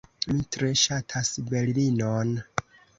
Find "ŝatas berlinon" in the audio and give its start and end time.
0.85-2.37